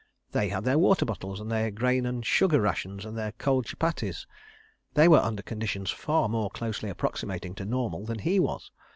They 0.31 0.49
had 0.49 0.63
their 0.63 0.79
water 0.79 1.05
bottles 1.05 1.39
and 1.39 1.51
their 1.51 1.69
grain 1.69 2.07
and 2.07 2.25
sugar 2.25 2.59
ration 2.59 2.99
and 3.05 3.15
their 3.15 3.33
cold 3.33 3.67
chupattis. 3.67 4.25
They 4.95 5.07
were 5.07 5.19
under 5.19 5.43
conditions 5.43 5.91
far 5.91 6.27
more 6.27 6.49
closely 6.49 6.89
approximating 6.89 7.53
to 7.53 7.65
normal 7.65 8.07
than 8.07 8.17
he 8.17 8.39
was. 8.39 8.71